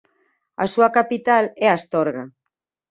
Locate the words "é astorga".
1.65-2.23